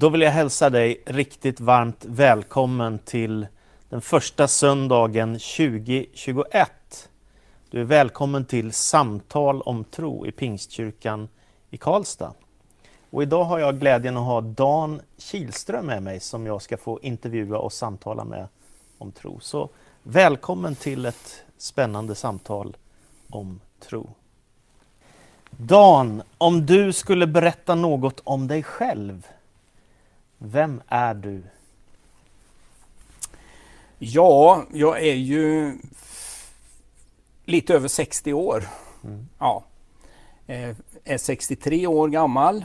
[0.00, 3.46] Då vill jag hälsa dig riktigt varmt välkommen till
[3.88, 7.08] den första söndagen 2021.
[7.70, 11.28] Du är välkommen till Samtal om tro i Pingstkyrkan
[11.70, 12.32] i Karlstad.
[13.10, 17.00] Och idag har jag glädjen att ha Dan Kilström med mig som jag ska få
[17.02, 18.48] intervjua och samtala med
[18.98, 19.40] om tro.
[19.40, 19.68] Så
[20.02, 22.76] välkommen till ett spännande samtal
[23.30, 24.10] om tro.
[25.50, 29.26] Dan, om du skulle berätta något om dig själv,
[30.38, 31.42] vem är du?
[33.98, 35.78] Ja, jag är ju
[37.44, 38.68] lite över 60 år.
[39.04, 39.28] Mm.
[39.38, 39.64] Ja.
[40.46, 42.64] Eh, är 63 år gammal.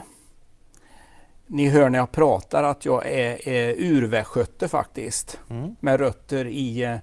[1.46, 5.38] Ni hör när jag pratar att jag är, är urvästgöte faktiskt.
[5.50, 5.76] Mm.
[5.80, 6.96] Med rötter i eh,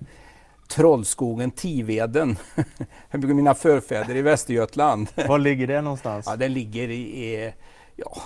[0.67, 2.37] Trollskogen, Tiveden.
[3.11, 5.07] Mina förfäder i Västergötland.
[5.27, 6.25] Var ligger det någonstans?
[6.29, 7.53] Ja, det ligger i, i
[7.95, 8.17] ja,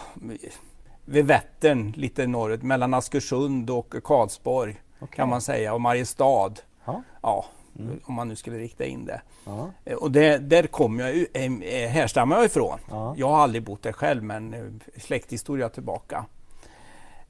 [1.05, 5.15] vid Vättern lite norrut, mellan Askersund och Karlsborg okay.
[5.15, 6.53] kan man säga, och Mariestad.
[6.85, 7.03] Ha?
[7.21, 7.45] Ja,
[7.79, 7.99] mm.
[8.03, 9.21] om man nu skulle rikta in det.
[9.45, 9.71] Ja.
[9.85, 12.79] Eh, och det, där kommer jag, äh, härstammar jag ifrån.
[12.89, 13.15] Ja.
[13.17, 16.25] Jag har aldrig bott där själv, men släkthistoria tillbaka.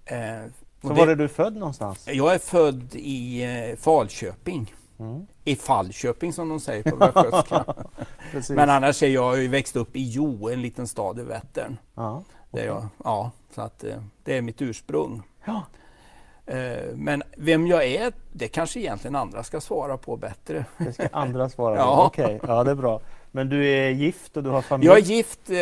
[0.06, 0.18] Eh,
[0.82, 2.08] Så det, var är du född någonstans?
[2.08, 4.74] Jag är född i eh, Falköping.
[5.00, 5.28] Mm.
[5.44, 7.66] I Fallköping som de säger på västgötska.
[8.50, 11.78] Men annars är jag ju växt upp i Jo, en liten stad i Vättern.
[11.96, 12.24] Ja,
[12.56, 12.66] okay.
[12.66, 15.22] jag, ja, så att, eh, det är mitt ursprung.
[15.46, 15.64] Ja.
[16.46, 20.66] Eh, men vem jag är, det kanske egentligen andra ska svara på bättre.
[20.78, 21.82] Det ska andra svara på?
[21.82, 22.06] ja.
[22.06, 22.40] Okej, okay.
[22.56, 23.02] ja det är bra.
[23.32, 24.88] Men du är gift och du har familj?
[24.88, 25.58] Jag är gift, eh,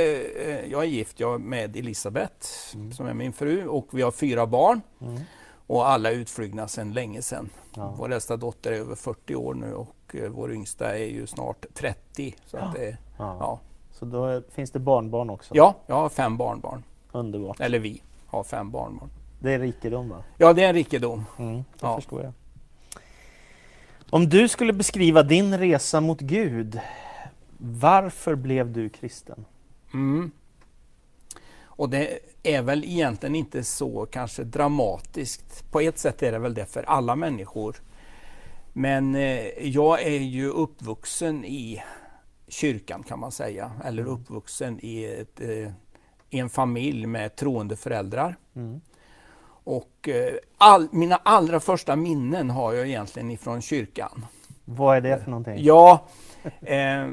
[0.72, 2.92] jag är gift jag med Elisabeth mm.
[2.92, 4.82] som är min fru och vi har fyra barn.
[5.02, 5.20] Mm.
[5.68, 7.50] Och alla är utflugna sedan länge sedan.
[7.76, 7.96] Ja.
[7.98, 12.36] Vår äldsta dotter är över 40 år nu och vår yngsta är ju snart 30.
[12.46, 12.74] Så, ja.
[12.76, 13.60] Det, ja.
[14.04, 15.56] Så då är, finns det barnbarn också?
[15.56, 16.84] Ja, jag har fem barnbarn.
[17.12, 17.60] Underbart.
[17.60, 19.10] Eller vi har fem barnbarn.
[19.40, 20.24] Det är rikedom va?
[20.38, 21.26] Ja, det är en rikedom.
[21.40, 21.96] Mm, det ja.
[21.96, 22.34] förstår jag.
[24.10, 26.80] Om du skulle beskriva din resa mot Gud,
[27.58, 29.46] varför blev du kristen?
[29.94, 30.32] Mm.
[31.64, 35.72] Och det är väl egentligen inte så kanske dramatiskt.
[35.72, 37.76] På ett sätt är det väl det för alla människor.
[38.74, 41.82] Men eh, jag är ju uppvuxen i
[42.54, 44.14] kyrkan kan man säga, eller mm.
[44.14, 45.72] uppvuxen i, ett, eh,
[46.30, 48.36] i en familj med troende föräldrar.
[48.56, 48.82] Mm.
[49.66, 54.26] Och eh, all, mina allra första minnen har jag egentligen ifrån kyrkan.
[54.66, 55.58] Vad är det för någonting?
[55.60, 56.06] Ja,
[56.62, 57.08] eh,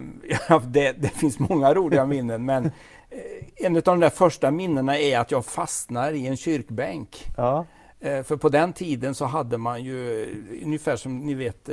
[0.67, 2.71] det, det, finns många roliga minnen men
[3.11, 7.27] Eh, en av de där första minnena är att jag fastnar i en kyrkbänk.
[7.37, 7.67] Ja.
[8.01, 10.29] Eh, för på den tiden så hade man ju
[10.65, 11.71] ungefär som ni vet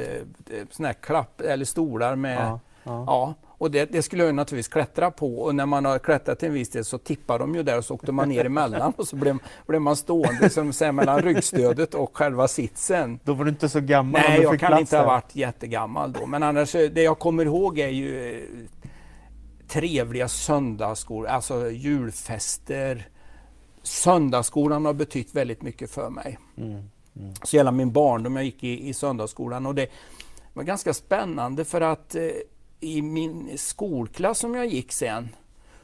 [0.69, 3.33] såna här klapp eller stolar med ja, ja.
[3.57, 6.53] Och det, det, skulle jag naturligtvis klättra på och när man har klättrat till en
[6.53, 9.15] viss del så tippar de ju där och så åkte man ner emellan och så
[9.15, 9.37] blev,
[9.67, 13.19] blev man stående som säger, mellan ryggstödet och själva sitsen.
[13.23, 14.21] Då var du inte så gammal?
[14.27, 16.25] Nej, jag kan inte ha varit jättegammal då.
[16.25, 18.47] Men annars, det jag kommer ihåg är ju
[19.67, 23.07] trevliga söndagsskolor, alltså julfester.
[23.83, 26.37] Söndagsskolan har betytt väldigt mycket för mig.
[26.57, 26.71] Mm.
[27.19, 27.33] Mm.
[27.43, 29.87] Så hela min barndom, jag gick i, i söndagsskolan och det
[30.53, 32.23] var ganska spännande för att eh,
[32.79, 35.29] i min skolklass som jag gick sen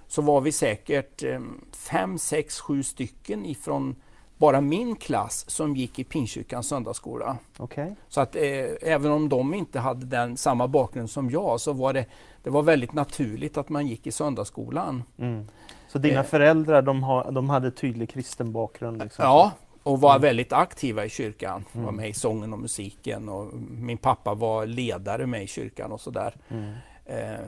[0.08, 1.40] så var vi säkert eh,
[1.72, 3.96] fem, sex, sju stycken ifrån
[4.38, 7.38] bara min klass som gick i Pingstkyrkans söndagsskola.
[7.60, 7.92] Okay.
[8.10, 8.42] Så att eh,
[8.82, 12.06] även om de inte hade den, samma bakgrund som jag så var det,
[12.44, 15.04] det var väldigt naturligt att man gick i söndagsskolan.
[15.18, 15.48] Mm.
[15.88, 16.26] Så dina eh.
[16.26, 19.04] föräldrar de, ha, de hade tydlig kristen bakgrund?
[19.04, 19.26] Liksom.
[19.26, 19.52] Ja,
[19.84, 20.22] och var mm.
[20.22, 21.66] väldigt aktiva i kyrkan.
[21.74, 21.86] Mm.
[21.86, 26.02] Var med i sången och musiken och min pappa var ledare med i kyrkan och
[26.02, 26.36] sådär.
[26.50, 26.74] Mm.
[27.06, 27.46] Eh,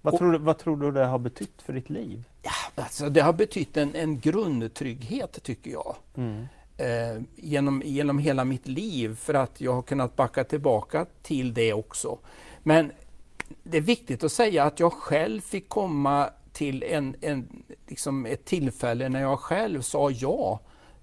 [0.00, 2.24] vad, tror du, vad tror du det har betytt för ditt liv?
[2.42, 5.96] Ja, alltså det har betytt en, en grundtrygghet tycker jag.
[6.14, 6.46] Mm.
[6.76, 11.72] Eh, genom, genom hela mitt liv för att jag har kunnat backa tillbaka till det
[11.72, 12.18] också.
[12.62, 12.92] Men
[13.62, 18.44] det är viktigt att säga att jag själv fick komma till en, en, liksom ett
[18.44, 20.60] tillfälle när jag själv sa ja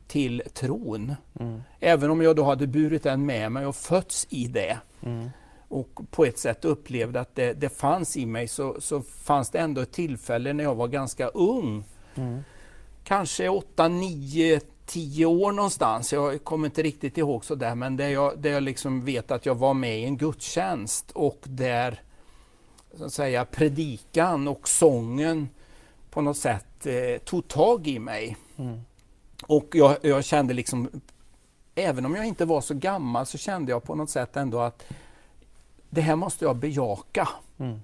[0.08, 1.16] till tron.
[1.40, 1.62] Mm.
[1.80, 4.78] Även om jag då hade burit den med mig och fötts i det.
[5.02, 5.30] Mm
[5.70, 9.60] och på ett sätt upplevde att det, det fanns i mig så, så fanns det
[9.60, 11.84] ändå ett tillfälle när jag var ganska ung.
[12.16, 12.44] Mm.
[13.04, 16.14] Kanske 8, 9, 10 år någonstans.
[16.14, 19.46] Jag kommer inte riktigt ihåg så där men där jag, där jag liksom vet att
[19.46, 22.02] jag var med i en gudstjänst och där
[22.98, 25.50] så att säga, predikan och sången
[26.10, 28.38] på något sätt eh, tog tag i mig.
[28.58, 28.82] Mm.
[29.44, 30.90] Och jag, jag kände liksom,
[31.76, 34.84] även om jag inte var så gammal så kände jag på något sätt ändå att
[35.90, 37.30] det här måste jag bejaka.
[37.58, 37.80] Mm.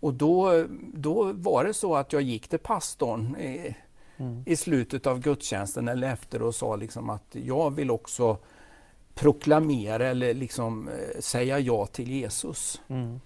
[0.00, 0.64] Och då,
[0.94, 3.36] då var det så att jag gick till pastorn.
[3.38, 3.74] Eh,
[4.16, 4.42] mm.
[4.46, 8.38] i slutet av gudstjänsten eller efter och sa liksom att jag vill också
[9.14, 12.80] proklamera eller liksom eh, säga ja till Jesus.
[12.88, 13.20] Mm.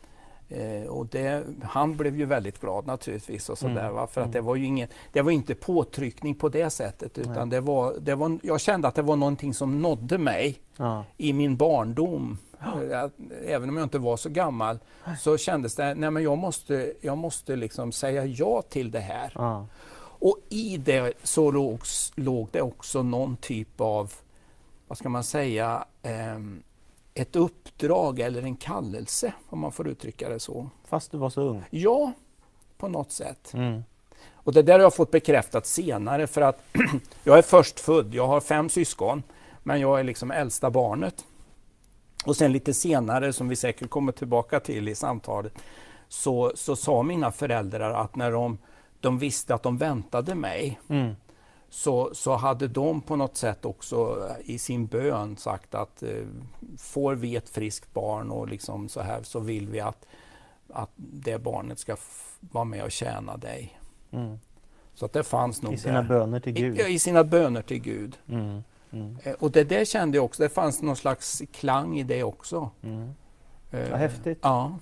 [0.55, 3.49] Eh, och det, han blev ju väldigt glad naturligtvis.
[3.49, 4.09] Och sådär, mm.
[4.09, 4.31] För att mm.
[4.31, 8.15] det var ju ingen, det var inte påtryckning på det sättet utan det var, det
[8.15, 11.05] var, jag kände att det var någonting som nådde mig ja.
[11.17, 12.39] i min barndom.
[12.91, 13.11] Ja.
[13.47, 14.79] Även om jag inte var så gammal
[15.21, 19.33] så kändes det, nej men jag måste, jag måste liksom säga ja till det här.
[19.35, 19.67] Ja.
[19.99, 21.81] Och i det så låg,
[22.15, 24.13] låg det också någon typ av,
[24.89, 26.39] vad ska man säga, eh,
[27.15, 30.71] ett uppdrag eller en kallelse, om man får uttrycka det så.
[30.85, 31.65] Fast du var så ung?
[31.71, 32.13] Ja,
[32.79, 33.55] på något sätt.
[33.55, 33.85] Mm.
[34.33, 36.65] Och det där har jag fått bekräftat senare för att
[37.25, 39.23] jag är först född, jag har fem syskon,
[39.63, 41.25] men jag är liksom äldsta barnet.
[42.25, 45.53] Och sen lite senare, som vi säkert kommer tillbaka till i samtalet,
[46.09, 48.59] så, så sa mina föräldrar att när de,
[49.01, 51.15] de visste att de väntade mig, mm
[51.73, 56.25] så, så hade de på något sätt också i sin bön sagt att eh,
[56.79, 60.07] får vi ett friskt barn och liksom så här så vill vi att,
[60.69, 61.97] att det barnet ska
[62.41, 63.79] vara med och tjäna dig.
[64.11, 64.39] Mm.
[64.95, 66.09] Så att det fanns nog I sina där.
[66.09, 66.81] böner till Gud?
[66.81, 68.19] I, I, sina böner till Gud.
[68.29, 68.63] Mm.
[68.91, 69.19] Mm.
[69.23, 72.71] Eh, och det där kände jag också, det fanns någon slags klang i det också.
[72.83, 73.11] Mm.
[73.71, 74.39] Eh, häftigt.
[74.43, 74.79] Ja.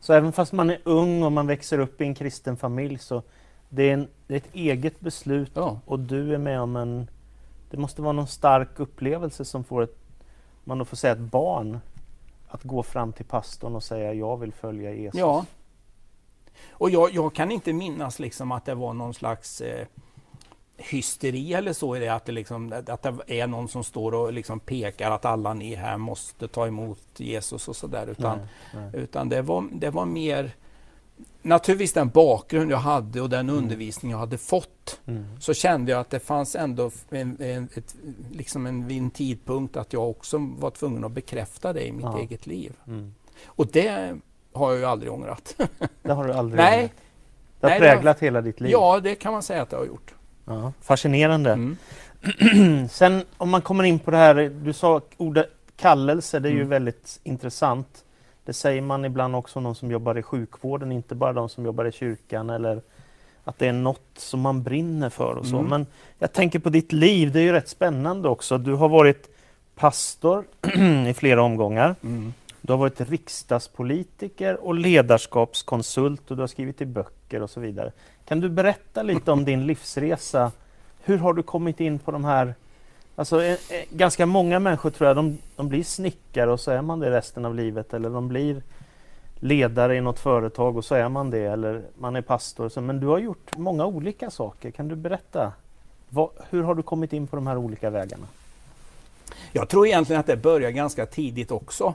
[0.00, 3.22] Så även fast man är ung och man växer upp i en kristen familj så
[3.68, 5.80] det är, en, det är ett eget beslut ja.
[5.84, 7.10] och du är med om en...
[7.70, 9.96] Det måste vara någon stark upplevelse som får ett,
[10.64, 11.80] man får säga ett barn
[12.48, 15.20] att gå fram till pastorn och säga jag vill följa Jesus.
[15.20, 15.44] Ja.
[16.70, 19.86] Och jag, jag kan inte minnas liksom att det var någon slags eh,
[20.76, 24.32] hysteri eller så i det att det, liksom, att det är någon som står och
[24.32, 28.06] liksom pekar att alla ni här måste ta emot Jesus och sådär.
[28.06, 29.02] Utan, nej, nej.
[29.02, 30.54] utan det, var, det var mer
[31.42, 33.56] naturligtvis den bakgrund jag hade och den mm.
[33.56, 35.24] undervisning jag hade fått mm.
[35.40, 37.96] så kände jag att det fanns ändå en, en, ett,
[38.32, 42.18] liksom en, en tidpunkt att jag också var tvungen att bekräfta det i mitt ja.
[42.18, 42.72] eget liv.
[42.86, 43.14] Mm.
[43.46, 44.16] Och det
[44.52, 45.54] har jag ju aldrig ångrat.
[46.02, 46.78] Det har du aldrig Nej.
[46.78, 46.92] ångrat?
[47.60, 48.70] Det har Nej, präglat det har, hela ditt liv?
[48.70, 50.14] Ja, det kan man säga att det har gjort.
[50.44, 51.52] Ja, fascinerande.
[51.52, 52.88] Mm.
[52.88, 56.56] Sen om man kommer in på det här, du sa ordet kallelse, det är ju
[56.56, 56.68] mm.
[56.68, 58.04] väldigt intressant.
[58.48, 61.64] Det säger man ibland också om de som jobbar i sjukvården, inte bara de som
[61.64, 62.80] jobbar i kyrkan eller
[63.44, 65.56] att det är något som man brinner för och så.
[65.56, 65.70] Mm.
[65.70, 65.86] Men
[66.18, 68.58] jag tänker på ditt liv, det är ju rätt spännande också.
[68.58, 69.28] Du har varit
[69.74, 70.44] pastor
[71.08, 71.94] i flera omgångar.
[72.02, 72.32] Mm.
[72.60, 77.92] Du har varit riksdagspolitiker och ledarskapskonsult och du har skrivit i böcker och så vidare.
[78.24, 80.52] Kan du berätta lite om din livsresa?
[81.02, 82.54] Hur har du kommit in på de här
[83.18, 86.82] Alltså, eh, eh, ganska många människor tror jag de, de blir snickare och så är
[86.82, 88.62] man det resten av livet eller de blir
[89.40, 92.68] ledare i något företag och så är man det eller man är pastor.
[92.68, 94.70] Så, men du har gjort många olika saker.
[94.70, 95.52] Kan du berätta?
[96.08, 98.26] Vad, hur har du kommit in på de här olika vägarna?
[99.52, 101.94] Jag tror egentligen att det börjar ganska tidigt också.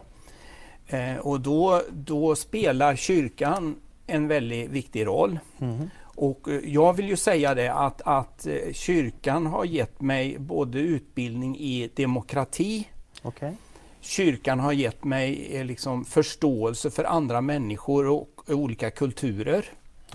[0.88, 3.76] Eh, och då, då spelar kyrkan
[4.08, 5.40] en väldigt viktig roll.
[5.60, 5.90] Mm.
[6.15, 10.80] Och eh, jag vill ju säga det att, att eh, kyrkan har gett mig både
[10.80, 12.88] utbildning i demokrati,
[13.24, 13.54] okay.
[14.01, 19.65] kyrkan har gett mig eh, liksom förståelse för andra människor och olika kulturer.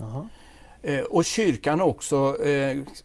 [0.01, 0.27] Aha.
[1.09, 2.37] Och kyrkan har också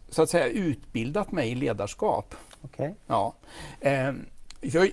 [0.09, 2.35] så att säga utbildat mig i ledarskap.
[2.61, 2.91] Okay.
[3.07, 3.33] Ja.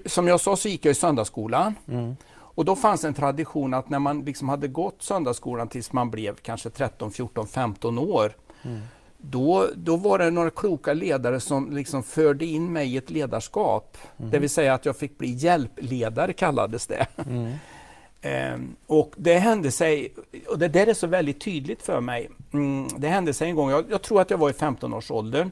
[0.07, 1.75] Som jag sa så gick jag i söndagsskolan.
[1.88, 2.17] Mm.
[2.55, 6.35] Och då fanns en tradition att när man liksom hade gått söndagsskolan tills man blev
[6.35, 8.33] kanske 13, 14, 15 år
[8.63, 8.81] mm.
[9.25, 13.97] Då, då var det några kloka ledare som liksom förde in mig i ett ledarskap.
[14.19, 14.31] Mm.
[14.31, 17.07] Det vill säga att jag fick bli hjälpledare kallades det.
[17.27, 17.53] Mm.
[18.23, 20.15] ehm, och det hände sig,
[20.49, 22.31] och det där är så väldigt tydligt för mig.
[22.53, 25.51] Mm, det hände sig en gång, jag, jag, tror att jag var i 15-årsåldern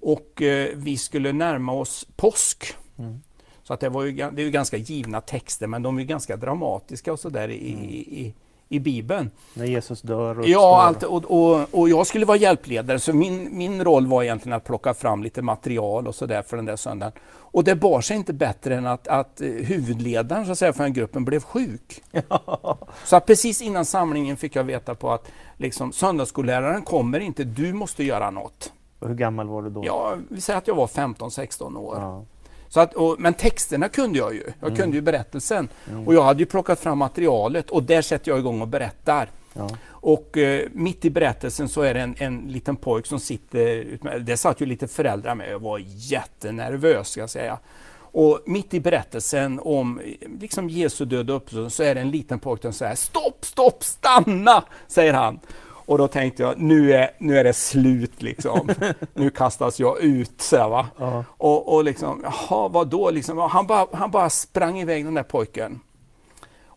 [0.00, 2.74] och eh, vi skulle närma oss påsk.
[2.98, 3.20] Mm.
[3.66, 6.36] Så att det, var ju, det är ju ganska givna texter men de är ganska
[6.36, 7.84] dramatiska och sådär i, mm.
[7.84, 8.34] i,
[8.68, 9.30] i Bibeln.
[9.54, 10.40] När Jesus dör?
[10.40, 14.22] Och ja, allt, och, och, och, jag skulle vara hjälpledare så min, min roll var
[14.22, 17.12] egentligen att plocka fram lite material och sådär för den där söndagen.
[17.28, 20.82] Och det bar sig inte bättre än att, att eh, huvudledaren så att säga, för
[20.82, 22.02] den gruppen blev sjuk.
[22.28, 22.78] Ja.
[23.04, 27.72] Så att precis innan samlingen fick jag veta på att liksom, söndagsskolläraren kommer inte, du
[27.72, 28.72] måste göra något.
[28.98, 29.82] Och hur gammal var du då?
[29.86, 31.96] Ja, vi säger att jag var 15-16 år.
[32.00, 32.24] Ja.
[32.68, 34.42] Så att, och, men texterna kunde jag ju.
[34.60, 34.76] Jag mm.
[34.80, 35.68] kunde ju berättelsen.
[35.90, 36.06] Mm.
[36.06, 39.30] Och jag hade ju plockat fram materialet och där sätter jag igång och berättar.
[39.52, 39.70] Ja.
[39.88, 44.36] Och eh, mitt i berättelsen så är det en, en liten pojk som sitter, det
[44.36, 47.58] satt ju lite föräldrar med, jag var jättenervös ska jag säga.
[47.98, 50.00] Och mitt i berättelsen om
[50.40, 53.84] liksom Jesu död och uppståndelse så är det en liten pojke som säger Stopp, stopp,
[53.84, 54.64] stanna!
[54.88, 55.40] säger han.
[55.86, 58.70] Och då tänkte jag, nu är, nu är det slut liksom.
[59.14, 60.40] nu kastas jag ut.
[60.40, 60.86] Så här, va?
[60.98, 61.24] Ja.
[61.28, 63.10] Och, och liksom, jaha, vadå?
[63.10, 65.80] Liksom, han, bara, han bara sprang iväg den där pojken.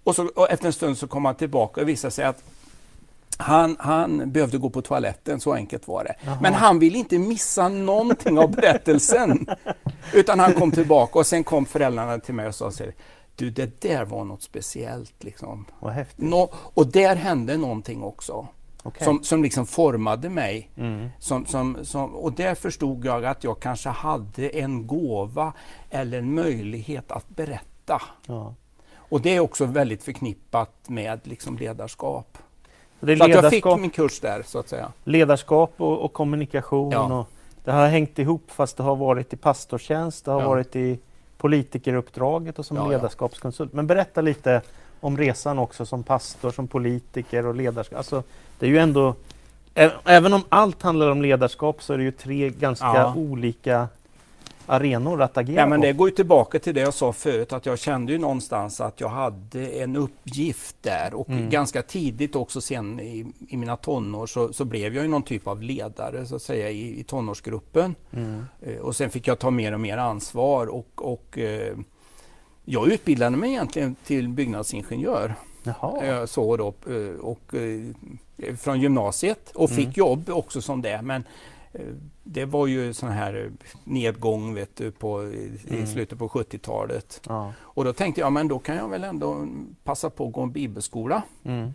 [0.03, 2.43] Och, så, och efter en stund så kom han tillbaka och visade sig att
[3.37, 6.15] han, han behövde gå på toaletten, så enkelt var det.
[6.21, 6.37] Jaha.
[6.41, 9.47] Men han ville inte missa någonting av berättelsen.
[10.13, 12.93] Utan han kom tillbaka och sen kom föräldrarna till mig och sa här,
[13.35, 15.23] du det där var något speciellt.
[15.23, 15.65] Liksom.
[16.15, 18.47] Nå, och där hände någonting också.
[18.83, 19.05] Okej.
[19.05, 20.69] Som, som liksom formade mig.
[20.77, 21.09] Mm.
[21.19, 25.53] Som, som, som, och där förstod jag att jag kanske hade en gåva
[25.89, 28.01] eller en möjlighet att berätta.
[28.25, 28.53] Ja.
[28.95, 32.37] Och det är också väldigt förknippat med liksom ledarskap.
[32.99, 34.91] Så att jag fick ledarskap, min kurs där så att säga.
[35.03, 36.91] ledarskap och, och kommunikation.
[36.91, 37.19] Ja.
[37.19, 37.29] Och
[37.63, 40.47] det har hängt ihop fast det har varit i pastortjänst, det har Ja.
[40.47, 40.99] varit i
[41.37, 43.73] politikeruppdraget och som ledarskapskonsult.
[43.73, 44.61] Men berätta lite
[44.99, 47.97] om resan också som pastor, som politiker och ledarskap.
[47.97, 48.23] Alltså,
[48.59, 49.15] det är ju ändå,
[50.05, 53.13] även om allt handlar om ledarskap så är det ju tre ganska Ja.
[53.15, 53.87] olika
[54.65, 55.85] arenor att agera Ja, men på.
[55.85, 59.01] det går ju tillbaka till det jag sa förut, att jag kände ju någonstans att
[59.01, 61.49] jag hade en uppgift där och Mm.
[61.49, 65.47] ganska tidigt också sen i, i mina tonår så, så blev jag ju någon typ
[65.47, 67.95] av ledare så att säga i, i tonårsgruppen.
[68.13, 68.45] Mm.
[68.61, 71.77] Eh, Och sen fick jag ta mer och mer ansvar och, och eh,
[72.71, 75.35] jag utbildade mig egentligen till byggnadsingenjör.
[75.63, 76.03] Jaha.
[76.05, 79.93] Eh, Så då, eh, och, eh, från gymnasiet och fick Mm.
[79.95, 81.01] jobb också som det.
[81.01, 81.23] Men
[82.23, 83.51] det var ju sån här
[83.83, 85.83] nedgång vet du, på, Mm.
[85.83, 87.21] i slutet på 70-talet.
[87.27, 87.53] Ja.
[87.59, 89.47] Och då tänkte jag, men då kan jag väl ändå
[89.83, 91.21] passa på att gå en bibelskola.
[91.43, 91.73] Mm.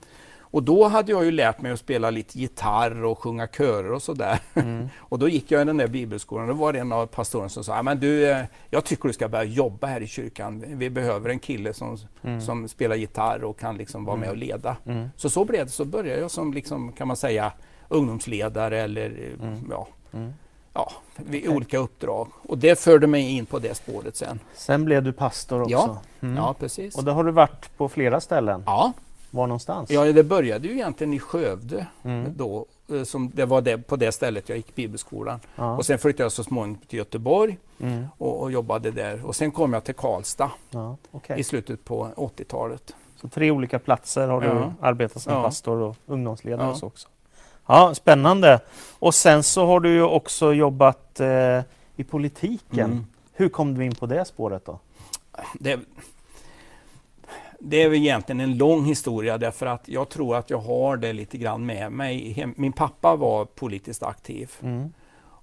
[0.55, 4.03] Och då hade jag ju lärt mig att spela lite gitarr och sjunga körer och
[4.03, 4.39] sådär.
[4.55, 4.89] Mm.
[4.99, 6.49] Och då gick jag i den där bibelskolan.
[6.49, 9.29] Då var det en av pastorerna som sa, men du, eh, jag tycker du ska
[9.29, 10.65] börja jobba här i kyrkan.
[10.69, 12.41] Vi behöver en kille som, Mm.
[12.41, 14.77] som spelar gitarr och kan liksom vara med och leda.
[14.87, 15.09] Mm.
[15.17, 15.73] Så så blev det.
[15.73, 17.53] Så började jag som, liksom, kan man säga,
[17.89, 19.07] ungdomsledare eller
[19.43, 19.67] Mm.
[19.71, 20.33] ja, Mm.
[20.75, 21.57] ja, vid Okej.
[21.57, 22.29] olika uppdrag.
[22.49, 24.41] Och det förde mig in på det spåret sen.
[24.55, 25.73] Sen blev du pastor också.
[25.73, 25.99] Ja.
[26.21, 26.37] Mm.
[26.37, 26.97] Ja, precis.
[26.97, 28.63] Och det har du varit på flera ställen.
[28.67, 28.93] Ja,
[29.35, 29.91] Var någonstans?
[29.91, 31.87] ja, det började ju egentligen i Skövde.
[32.03, 32.33] Mm.
[32.37, 35.41] Då, eh, som det var det, på det stället jag gick bibelskolan.
[35.57, 35.77] Ja.
[35.77, 38.07] Och sen flyttade jag så småningom till Göteborg Mm.
[38.19, 39.27] och, och jobbade där.
[39.27, 40.97] Och sen kom jag till Karlstad Ja.
[41.11, 41.41] okej.
[41.41, 42.95] i slutet på 80-talet.
[43.21, 44.73] Så tre olika platser har du Ja.
[44.81, 46.75] arbetat som pastor och ungdomsledare Ja.
[46.75, 47.09] så också.
[47.67, 48.61] Ja, spännande.
[48.99, 51.61] Och sen så har du ju också jobbat eh,
[51.97, 52.91] i politiken.
[52.91, 53.07] Mm.
[53.33, 54.79] Hur kom du in på det spåret då?
[55.61, 55.81] Det,
[57.67, 61.13] det är väl egentligen en lång historia därför att jag tror att jag har det
[61.13, 62.47] lite grann med mig.
[62.57, 64.93] Min pappa var politiskt aktiv Mm.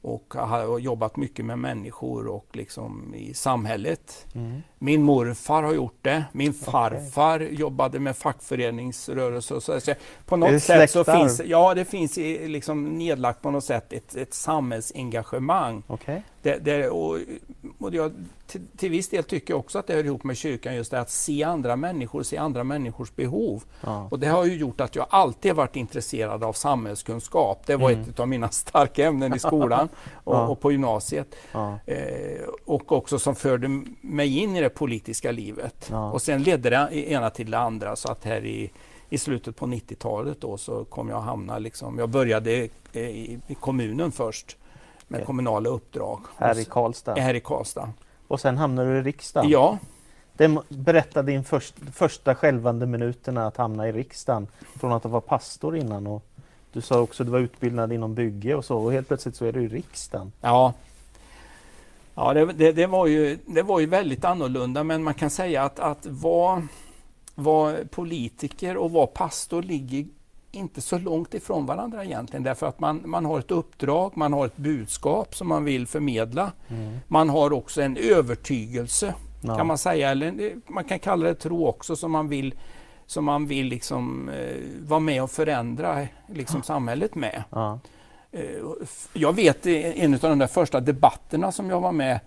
[0.04, 4.25] och har jobbat mycket med människor och liksom i samhället.
[4.36, 4.62] Mm.
[4.80, 6.24] Min morfar har gjort det.
[6.32, 9.54] Min farfar jobbade med fackföreningsrörelse.
[9.54, 9.80] Och så.
[9.80, 9.94] Så
[10.25, 14.34] på något sätt så finns ja, det finns liksom nedlagt på något sätt ett, ett
[14.34, 15.84] samhällsengagemang.
[15.88, 16.24] Okej.
[16.42, 17.18] Det, det, och,
[17.80, 18.12] och jag,
[18.48, 21.00] till, till viss del tycker jag också att det hör ihop med kyrkan, just det
[21.00, 23.64] att se andra människor, se andra människors behov.
[23.82, 24.08] Ja.
[24.12, 27.64] Och det har ju gjort att jag alltid varit intresserad av samhällskunskap.
[27.66, 28.10] Det var Mm.
[28.10, 29.90] ett av mina starka ämnen i skolan
[30.24, 30.48] och, Ja.
[30.48, 31.36] och på gymnasiet.
[31.52, 31.80] Ja.
[31.86, 33.68] Eh, och också som förde
[34.02, 35.90] mig in i det politiska livet.
[36.14, 38.72] Och sen ledde det ena till det andra så att här i,
[39.10, 42.52] i slutet på 90-talet då så kom jag att hamna liksom, jag började
[42.94, 44.58] eh, i, i kommunen först
[45.12, 46.20] med kommunala uppdrag.
[46.38, 47.15] Här i Karlstad.
[47.15, 47.89] här i Karlstad.
[48.27, 49.50] Och sen hamnade du i riksdagen.
[49.50, 49.77] Ja,
[50.38, 54.48] Det berätta din först, första skälvande minuterna att hamna i riksdagen.
[54.80, 56.08] Från att vara pastor innan.
[56.08, 56.25] Och
[56.74, 58.77] du sa också att du var utbildad inom bygge och så.
[58.77, 60.32] Och helt plötsligt så är du i riksdagen.
[60.41, 60.74] ja.
[62.15, 65.63] Ja, det, det, det, var ju, det var ju väldigt annorlunda men man kan säga
[65.63, 66.68] att, att vara,
[67.36, 70.06] vara politiker och vara pastor ligger
[70.51, 74.46] inte så långt ifrån varandra egentligen därför att man, man har ett uppdrag, man har
[74.46, 76.51] ett budskap som man vill förmedla.
[77.08, 79.58] Man har också en övertygelse Ja.
[79.58, 82.53] kan man säga, eller man kan kalla det tro också som man vill,
[83.05, 87.43] som man vill liksom, eh, vara med och förändra liksom, samhället med.
[87.50, 87.79] Ja.
[88.31, 88.41] Eh,
[89.13, 92.20] Jag vet en av de första debatterna som jag var med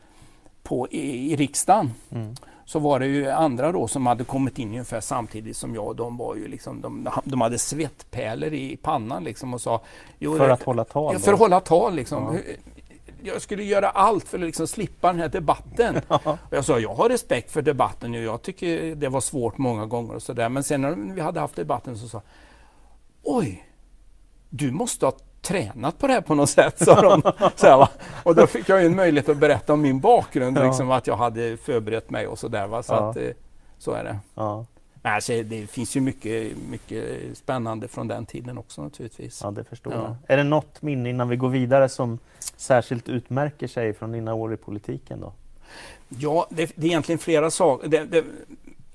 [0.63, 2.35] på i, i riksdagen Mm.
[2.65, 5.97] Så var det ju andra då som hade kommit in ungefär samtidigt som jag.
[5.97, 9.81] De, var ju liksom, de, de hade svettpärlor i pannan liksom och sa...
[10.21, 11.15] För att hålla tal?
[11.15, 12.41] Ja, för att hålla tal liksom.
[12.47, 12.53] Ja.
[13.23, 16.01] Jag skulle göra allt för att liksom slippa den här debatten.
[16.09, 16.21] Ja.
[16.25, 18.15] Och jag sa, jag har respekt för debatten.
[18.15, 20.49] och Jag tycker det var svårt många gånger och sådär.
[20.49, 22.23] Men sen när vi hade haft debatten så sa
[23.23, 23.67] Oj,
[24.51, 25.13] du måste ha
[25.45, 27.23] tränat på det här på något sätt, sa de.
[27.57, 27.89] Så här?
[28.23, 30.65] Och då fick jag ju en möjlighet att berätta om min bakgrund, Ja.
[30.67, 32.67] liksom, att jag hade förberett mig och sådär.
[32.67, 32.83] Va?
[32.83, 33.11] Så, Ja.
[33.11, 33.31] att, eh,
[33.79, 34.19] så är det.
[34.35, 34.67] Ja.
[35.03, 37.05] Alltså, det finns ju mycket, mycket
[37.39, 39.41] spännande från den tiden också naturligtvis.
[39.43, 39.99] Ja, det förstår ja.
[40.03, 40.17] jag.
[40.27, 42.19] Är det något minne innan vi går vidare som
[42.57, 45.21] särskilt utmärker sig från dina år i politiken?
[45.21, 45.33] då?
[46.09, 47.89] Ja, det, det är egentligen flera saker.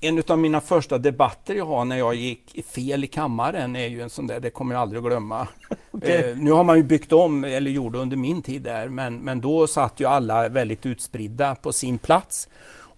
[0.02, 4.00] En av mina första debatter jag har när jag gick fel i kammaren är ju
[4.00, 5.48] en sån där, det kommer jag aldrig att glömma.
[5.90, 6.30] okay.
[6.30, 9.40] eh, nu har man ju byggt om, eller gjorde under min tid där, men, men
[9.40, 12.48] då satt ju alla väldigt utspridda på sin plats.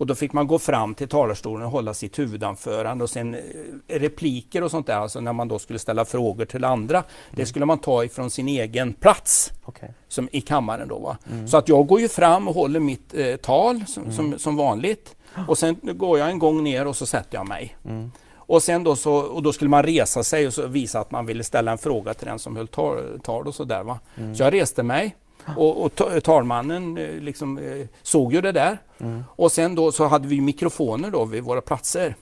[0.02, 3.40] Och då fick man gå fram till talarstolen och hålla sitt huvudanförande och sen eh,
[3.88, 6.98] repliker och sånt där, alltså när man då skulle ställa frågor till andra.
[6.98, 7.08] Mm.
[7.30, 9.88] Det skulle man ta ifrån sin egen plats okay.
[10.08, 10.88] som i kammaren.
[10.88, 11.18] Då, va?
[11.32, 11.48] Mm.
[11.48, 14.14] Så att jag går ju fram och håller mitt eh, tal som, mm.
[14.16, 15.16] som, som, vanligt.
[15.48, 17.76] Och sen går jag en gång ner och så sätter jag mig.
[17.84, 18.12] Mm.
[18.34, 21.26] Och sen då, så, och då skulle man resa sig och så visa att man
[21.26, 23.82] ville ställa en fråga till den som höll tal, tal och sådär.
[23.82, 24.00] Va?
[24.16, 24.34] Mm.
[24.34, 25.16] Så jag reste mig
[25.56, 28.78] och, och talmannen eh, liksom, eh, såg ju det där.
[28.98, 29.24] Mm.
[29.28, 32.16] Och sen då så hade vi mikrofoner då vid våra platser.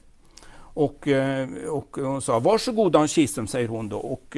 [0.55, 3.99] Och, eh, och hon sa varsågod Dan Kihlström, säger hon då.
[3.99, 4.37] Och,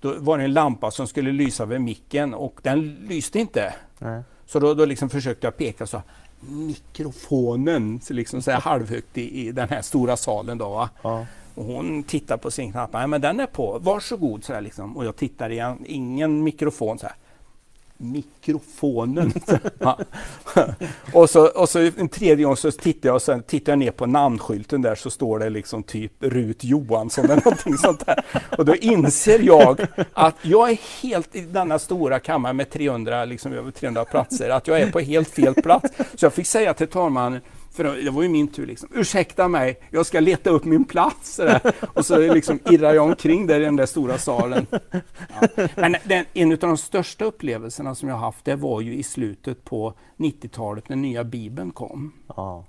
[0.00, 3.74] då var det en lampa som skulle lysa vid micken och den lyste inte.
[3.98, 4.22] Nej.
[4.46, 6.02] Så då, då liksom försökte jag peka så
[6.48, 10.58] mikrofonen så liksom så här halvhögt i, i den här stora salen.
[10.58, 11.26] Då, ja.
[11.54, 12.92] Och hon tittar på sin knapp.
[12.92, 14.44] Nej men den är på, varsågod.
[14.44, 14.96] Så här liksom.
[14.96, 16.98] Och jag tittar igen, ingen mikrofon.
[16.98, 17.16] så här
[17.98, 19.32] mikrofonen.
[21.12, 23.90] och, så, och så en tredje gång så tittar jag och sen tittar jag ner
[23.90, 28.24] på namnskylten där så står det liksom typ Rut Johansson eller någonting sånt där.
[28.58, 33.52] Och då inser jag att jag är helt i denna stora kammare med 300, liksom
[33.52, 35.88] över 300 platser, att jag är på helt fel plats.
[36.14, 37.40] Så jag fick säga till talmannen
[37.76, 38.66] för det var ju min tur.
[38.66, 38.88] Liksom.
[38.94, 41.40] Ursäkta mig, jag ska leta upp min plats.
[41.94, 44.66] Och så liksom irrar jag omkring där i den där stora salen.
[44.70, 45.68] Ja.
[45.74, 49.64] Men den, en av de största upplevelserna som jag haft, det var ju i slutet
[49.64, 52.12] på 90-talet när nya Bibeln kom.
[52.36, 52.64] Ja.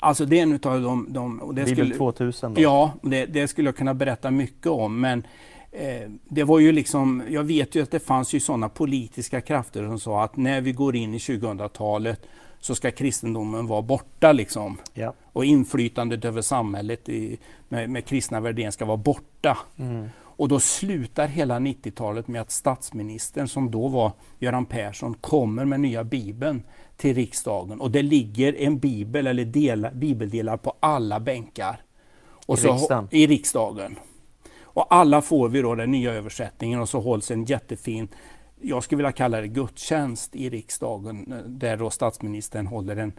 [0.00, 1.06] Alltså det är en utav de...
[1.08, 2.54] de och det Bibel skulle, 2000?
[2.54, 2.60] Då.
[2.60, 5.00] Ja, det, det, skulle jag kunna berätta mycket om.
[5.00, 5.26] Men
[5.72, 9.86] eh, det var ju liksom, jag vet ju att det fanns ju sådana politiska krafter
[9.86, 12.26] som sa att när vi går in i 2000-talet
[12.64, 14.32] så ska kristendomen vara borta.
[14.32, 14.78] Liksom.
[14.94, 15.14] Ja.
[15.32, 19.58] Och inflytandet över samhället i, med, med kristna värderingar ska vara borta.
[19.76, 20.08] Mm.
[20.16, 25.80] Och då slutar hela 90-talet med att statsministern, som då var Göran Persson, kommer med
[25.80, 26.62] nya bibeln
[26.96, 27.80] till riksdagen.
[27.80, 31.80] Och det ligger en bibel eller del, bibeldelar på alla bänkar.
[32.46, 33.08] Och I, så, riksdagen.
[33.10, 33.98] I riksdagen.
[34.62, 38.08] Och alla får vi då den nya översättningen och så hålls en jättefin
[38.64, 43.12] jag skulle vilja kalla det gudstjänst i riksdagen eh, där då statsministern håller en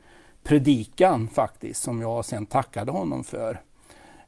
[0.43, 3.61] predikan faktiskt som jag sen tackade honom för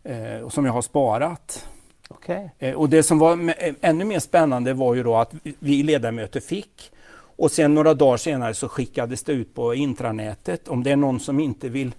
[0.04, 1.68] eh, och som jag har sparat.
[2.10, 2.50] Okay.
[2.60, 6.92] Eh, och det som var ännu mer spännande var ju då att vi ledamöter fick
[7.38, 10.68] och sen några dagar senare så skickades det ut på intranätet.
[10.68, 11.96] Om det är någon som inte vill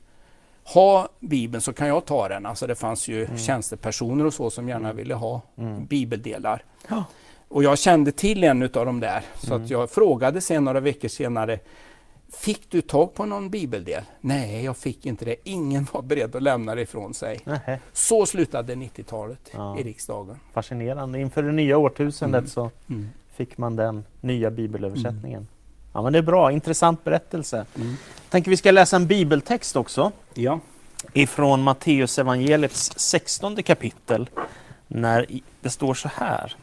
[0.64, 2.46] ha Bibeln så kan jag ta den.
[2.46, 3.38] Alltså det fanns ju mm.
[3.38, 4.96] tjänstepersoner och så som gärna mm.
[4.96, 5.86] ville ha mm.
[5.86, 6.64] bibeldelar.
[6.88, 7.04] Ja.
[7.48, 9.64] Och jag kände till en av dem där, så mm.
[9.64, 11.58] att jag frågade sen några veckor senare
[12.32, 14.02] Fick du tag på någon bibeldel?
[14.20, 15.36] Nej, jag fick inte det.
[15.44, 17.40] Ingen var beredd att lämna det ifrån sig.
[17.44, 17.80] Nej.
[17.92, 19.78] Så slutade 90-talet ja.
[19.78, 20.36] i riksdagen.
[20.52, 21.20] Fascinerande.
[21.20, 22.50] Inför det nya årtusendet mm.
[22.50, 23.10] så mm.
[23.36, 25.38] fick man den nya bibelöversättningen.
[25.38, 25.48] Mm.
[25.92, 27.66] Ja, men det är bra, intressant berättelse.
[27.76, 27.96] Mm.
[28.30, 30.12] Tänker vi ska läsa en bibeltext också.
[30.34, 30.60] Ja.
[31.12, 34.30] Ifrån Matteus evangeliets 16 kapitel.
[34.88, 35.26] När
[35.60, 36.56] det står så här.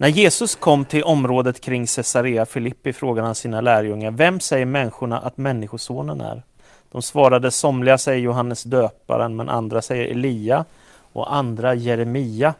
[0.00, 5.18] När Jesus kom till området kring Caesarea Filippi frågade han sina lärjungar, vem säger människorna
[5.18, 6.42] att Människosonen är?
[6.90, 10.64] De svarade, somliga säger Johannes döparen, men andra säger Elia
[11.12, 12.54] och andra Jeremia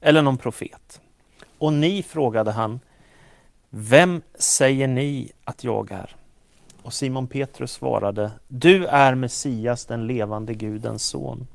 [0.00, 1.00] eller någon profet.
[1.58, 2.80] Och ni, frågade han,
[3.70, 6.16] vem säger ni att jag är?
[6.82, 11.46] Och Simon Petrus svarade, du är Messias, den levande Gudens son.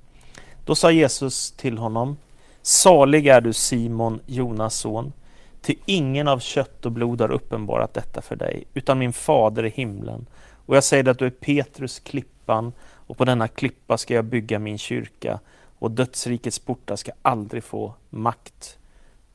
[0.66, 2.18] Då sa Jesus till honom,
[2.62, 5.14] salig är du Simon, Jonas son,
[5.62, 9.70] till ingen av kött och blod har uppenbarat detta för dig, utan min fader i
[9.70, 10.26] himlen.
[10.66, 14.60] Och jag säger att du är Petrus, klippan, och på denna klippa ska jag bygga
[14.60, 15.40] min kyrka,
[15.80, 18.78] och dödsrikets portar ska aldrig få makt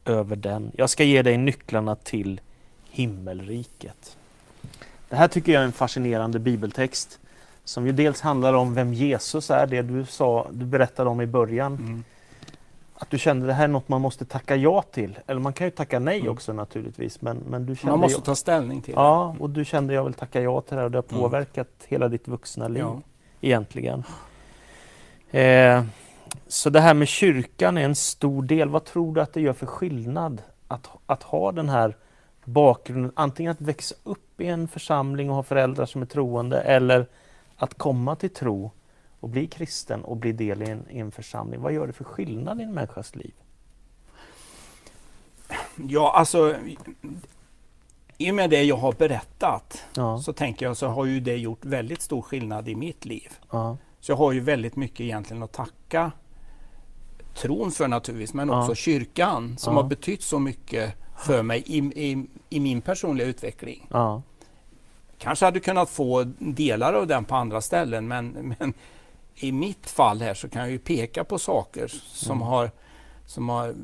[0.05, 0.73] över den.
[0.75, 2.41] Jag ska ge dig nycklarna till
[2.91, 4.17] himmelriket.
[5.09, 7.19] Det här tycker jag är en fascinerande bibeltext
[7.65, 11.27] som ju dels handlar om vem Jesus är, det du, sa, du berättade om i
[11.27, 11.75] början.
[11.75, 12.05] Mm
[12.99, 15.19] att du kände det här är något man måste tacka ja till.
[15.27, 16.33] Eller man kan ju tacka nej mm.
[16.33, 17.23] också naturligtvis.
[17.23, 20.05] Men, men du kände man måste jag, ta ställning till Ja, och du kände jag
[20.05, 21.21] vill tacka ja till det här och det har mm.
[21.21, 21.87] påverkat mm.
[21.89, 23.01] hela ditt vuxna liv ja.
[23.41, 24.05] egentligen.
[25.31, 25.85] Eh,
[26.47, 28.69] så det här med kyrkan är en stor del.
[28.69, 31.97] Vad tror du att det gör för skillnad att, att ha den här
[32.45, 33.13] bakgrunden?
[33.15, 37.07] Antingen att växa upp i en församling och ha föräldrar som är troende eller
[37.57, 38.71] att komma till tro
[39.27, 41.61] att bli kristen och bli del i en, i en församling?
[41.61, 43.35] Vad gör det för skillnad i en människas liv?
[45.89, 46.55] Ja, alltså
[48.19, 50.19] i och med det jag har berättat Ja.
[50.19, 53.33] så tänker jag så har ju det gjort väldigt stor skillnad i mitt liv.
[53.51, 53.77] Ja.
[54.01, 56.13] Så jag har ju väldigt mycket egentligen att tacka
[57.35, 58.61] tron för naturligtvis, men Ja.
[58.63, 63.89] också kyrkan som har betytt så mycket för mig i, i, i min personliga utveckling.
[65.19, 68.75] Kanske hade kunnat få delar av den på andra ställen, men, men
[69.37, 72.49] i mitt fall här så kan jag ju peka på saker som, Mm.
[72.49, 72.71] har,
[73.27, 73.75] som har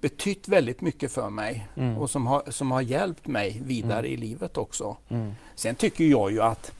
[0.00, 1.98] betytt väldigt mycket för mig Mm.
[1.98, 4.96] och som har, som har hjälpt mig vidare i livet också.
[5.08, 5.32] Mm.
[5.54, 6.72] Sen tycker jag ju att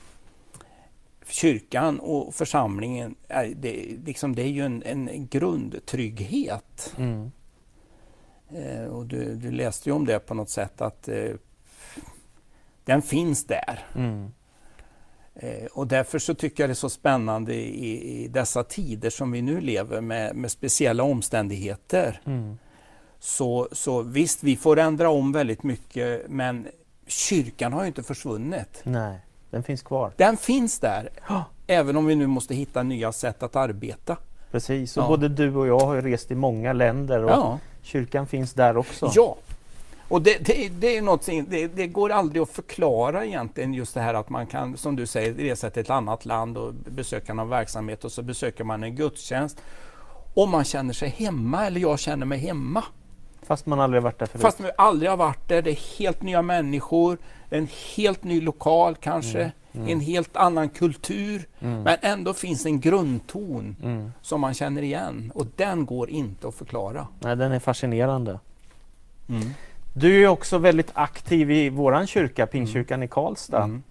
[1.27, 6.93] kyrkan och församlingen, är, det, liksom, det är ju en, en grundtrygghet.
[6.97, 7.31] Mm.
[8.49, 11.31] Eh, och du, du läste ju om det på något sätt att eh,
[12.85, 13.85] den finns där.
[13.95, 14.31] Mm.
[15.35, 19.31] Eh, och därför så tycker jag det är så spännande i, i dessa tider som
[19.31, 22.21] vi nu lever med, med speciella omständigheter.
[22.25, 22.57] Mm.
[23.19, 26.67] Så, så visst, vi får ändra om väldigt mycket men
[27.07, 28.81] kyrkan har ju inte försvunnit.
[28.83, 29.19] Nej,
[29.51, 30.11] den finns kvar.
[30.17, 31.09] Den finns där,
[31.67, 34.17] även om vi nu måste hitta nya sätt att arbeta.
[34.51, 35.07] Precis, och Ja.
[35.07, 39.11] både du och jag har rest i många länder och Ja, kyrkan finns där också.
[39.15, 39.37] ja.
[40.07, 44.01] Och det, det, det är något, det, det går aldrig att förklara egentligen just det
[44.01, 47.49] här att man kan, som du säger, resa till ett annat land och besöka någon
[47.49, 49.61] verksamhet och så besöker man en gudstjänst.
[50.33, 52.83] Om man känner sig hemma, eller jag känner mig hemma.
[53.43, 54.41] Fast man aldrig varit där förut.
[54.41, 57.17] Fast vi aldrig har varit där, det är helt nya människor,
[57.49, 61.47] en helt ny lokal kanske, en helt annan kultur.
[61.59, 61.81] Mm.
[61.83, 64.11] Men ändå finns en grundton Mm.
[64.21, 67.07] som man känner igen och den går inte att förklara.
[67.19, 68.39] Nej, den är fascinerande.
[69.97, 73.63] Du är också väldigt aktiv i våran kyrka, Pingstkyrkan i Karlstad.
[73.63, 73.83] Mm.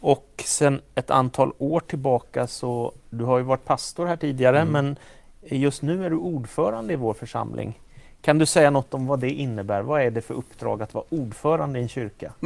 [0.00, 4.72] Och sen ett antal år tillbaka så, du har ju varit pastor här tidigare, Mm.
[4.72, 4.96] men
[5.42, 7.78] just nu är du ordförande i vår församling.
[8.22, 9.82] Kan du säga något om vad det innebär?
[9.82, 12.32] Vad är det för uppdrag att vara ordförande i en kyrka?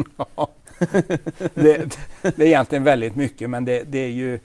[1.55, 4.39] det, det är egentligen väldigt mycket men det, det är ju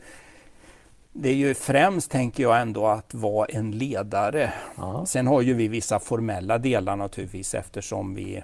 [1.14, 4.54] det är ju främst, tänker jag, ändå att vara en ledare.
[4.78, 5.06] Ja.
[5.06, 8.44] Sen har ju vi vissa formella delar naturligtvis eftersom vi,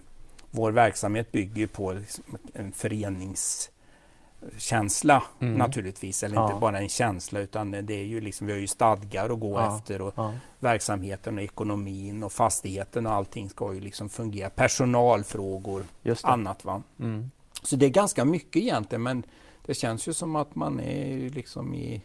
[0.55, 5.53] vår verksamhet bygger på liksom en föreningskänsla Mm.
[5.53, 6.23] naturligtvis.
[6.23, 6.47] Eller Ja.
[6.47, 9.59] inte bara en känsla utan det är ju liksom, vi har ju stadgar att gå
[9.59, 9.77] Ja.
[9.77, 10.33] efter och Ja.
[10.59, 14.49] verksamheten och ekonomin och fastigheten och allting ska ju liksom fungera.
[14.49, 16.23] Personalfrågor, det.
[16.23, 16.83] annat va.
[16.99, 17.31] Mm.
[17.63, 19.23] Så det är ganska mycket egentligen men
[19.65, 22.01] det känns ju som att man är liksom i,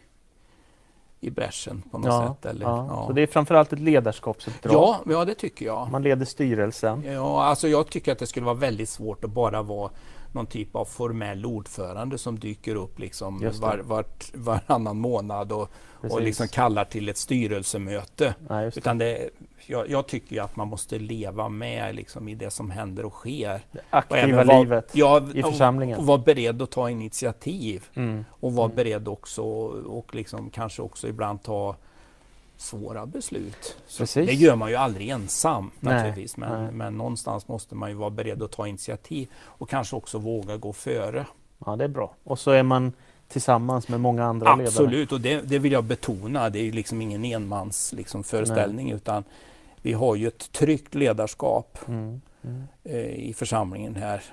[1.23, 2.45] i bräschen på något Ja, sätt.
[2.51, 2.85] Eller, ja.
[2.89, 3.07] ja.
[3.07, 4.73] Så det är framförallt ett ledarskapsuppdrag.
[4.73, 5.91] Ja, ja, det tycker jag.
[5.91, 7.03] Man leder styrelsen.
[7.05, 9.91] Ja, alltså jag tycker att det skulle vara väldigt svårt att bara vara
[10.33, 16.21] någon typ av formell ordförande som dyker upp liksom var, vart, varannan månad och, och
[16.21, 18.35] liksom kallar till ett styrelsemöte.
[18.47, 18.71] Det.
[18.75, 19.29] Utan det,
[19.65, 23.61] jag, jag tycker att man måste leva med liksom, i det som händer och sker.
[23.71, 25.99] Det Och aktiva vara- livet ja, i och- församlingen.
[25.99, 27.83] Och vara beredd att ta initiativ.
[27.93, 28.25] Mm.
[28.29, 28.75] Och vara Mm.
[28.75, 31.75] beredd också och liksom kanske också ibland ta
[32.61, 33.77] svåra beslut.
[34.13, 36.37] Det gör man ju aldrig ensam Nej, naturligtvis.
[36.37, 36.71] Men, nej.
[36.71, 40.73] men någonstans måste man ju vara beredd att ta initiativ och kanske också våga gå
[40.73, 41.25] före.
[41.65, 42.13] Ja, det är bra.
[42.23, 42.93] Och så är man
[43.27, 44.67] tillsammans med många andra ledare.
[44.67, 46.49] Absolut, och det, det vill jag betona.
[46.49, 49.23] Det är ju liksom ingen enmans liksom, föreställning utan
[49.81, 52.21] vi har ju ett tryggt ledarskap Mm.
[52.43, 52.63] Mm.
[52.83, 54.23] eh, i församlingen här.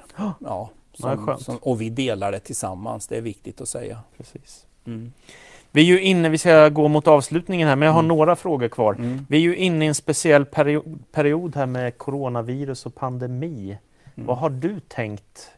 [0.41, 0.71] Ja.
[0.93, 4.01] Som, som, och vi delar det tillsammans, det är viktigt att säga.
[4.17, 4.67] Precis.
[4.85, 5.13] Mm.
[5.71, 8.09] Vi är ju inne, vi ska gå mot avslutningen här, men jag har Mm.
[8.09, 8.95] några frågor kvar.
[8.95, 9.27] Mm.
[9.29, 13.79] Vi är ju inne i en speciell period, period här med coronavirus och pandemi.
[14.15, 14.27] Mm.
[14.27, 15.51] Vad har du tänkt?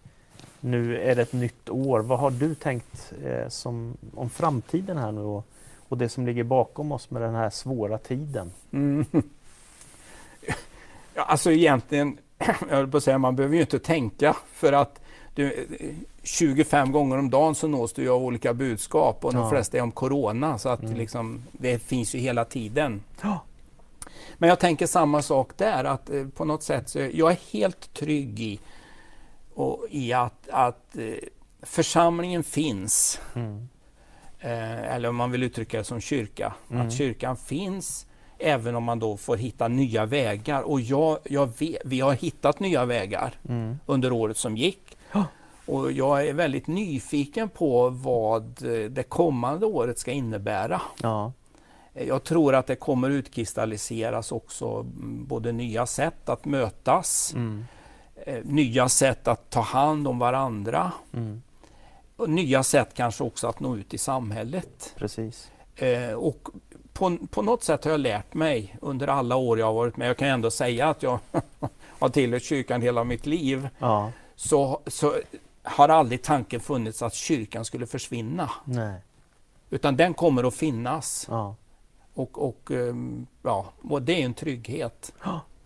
[0.60, 2.00] Nu är det ett nytt år.
[2.00, 5.46] Vad har du tänkt eh, som, om framtiden här nu och,
[5.88, 8.52] och det som ligger bakom oss med den här svåra tiden?
[8.72, 9.04] Mm.
[11.14, 12.18] Ja, alltså egentligen,
[12.68, 14.99] jag höll på att säga, man behöver ju inte tänka för att
[15.34, 15.66] du,
[16.22, 19.50] 25 gånger om dagen så nås du av olika budskap och de Ja.
[19.50, 20.94] flesta är om Corona så att Mm.
[20.96, 23.02] liksom, det finns ju hela tiden.
[23.22, 23.42] Ja.
[24.38, 27.94] Men jag tänker samma sak där, att eh, på något sätt så jag är helt
[27.94, 28.60] trygg i,
[29.54, 31.04] och, i att, att eh,
[31.62, 33.68] församlingen finns, Mm.
[34.40, 36.86] eh, eller om man vill uttrycka det som kyrka, Mm.
[36.86, 38.06] att kyrkan finns
[38.38, 40.62] även om man då får hitta nya vägar.
[40.62, 43.76] Och jag, jag vet, vi har hittat nya vägar Mm.
[43.86, 44.96] under året som gick.
[45.12, 45.24] Ja.
[45.66, 50.80] Och jag är väldigt nyfiken på vad eh, det kommande året ska innebära.
[51.02, 51.32] Ja.
[51.94, 57.64] Eh, Jag tror att det kommer utkristalliseras också mm, både nya sätt att mötas, Mm.
[58.26, 61.42] eh, nya sätt att ta hand om varandra Mm.
[62.16, 64.94] och nya sätt kanske också att nå ut i samhället.
[64.96, 65.50] Precis.
[66.16, 66.48] Och
[66.92, 70.08] på, på något sätt har jag lärt mig under alla år jag har varit med,
[70.08, 71.18] jag kan ändå säga att jag
[71.98, 74.12] har tillhört kyrkan hela mitt liv, Ja.
[74.40, 75.14] Så, så
[75.62, 78.50] har aldrig tanken funnits att kyrkan skulle försvinna.
[78.64, 79.00] Nej.
[79.70, 81.26] Utan den kommer att finnas.
[81.30, 81.54] Ja.
[82.14, 85.12] Och, och, ehm, ja, och det är en trygghet.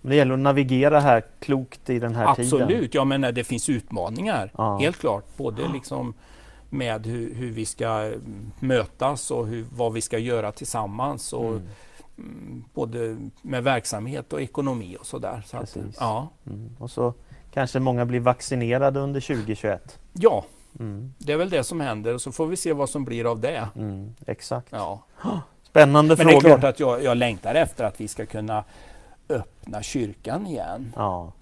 [0.02, 2.62] Det gäller att navigera här klokt i den här tiden.
[2.62, 4.52] Absolut, jag menar det finns utmaningar.
[4.56, 4.78] Ja.
[4.78, 5.36] Helt klart.
[5.36, 6.14] Både liksom
[6.70, 11.32] med hur, hur vi ska mm, mötas och hur, vad vi ska göra tillsammans.
[11.32, 11.62] Och, Mm.
[12.18, 15.42] mm, både med verksamhet och ekonomi och sådär.
[15.46, 15.96] Så att, Precis.
[16.00, 16.28] ja.
[16.46, 16.76] Mm.
[16.78, 17.14] Och så
[17.54, 19.98] kanske många blir vaccinerade under 2021.
[20.12, 20.44] ja,
[20.80, 21.14] Mm.
[21.18, 23.68] det är väl det som händer så får vi se vad som blir av det.
[23.76, 24.14] Mm.
[24.26, 24.66] Exakt.
[24.70, 25.02] Ja.
[25.62, 28.64] Spännande Men det är klart att jag, jag längtar efter att vi ska kunna
[29.28, 30.92] öppna kyrkan igen.
[30.96, 31.32] Ja.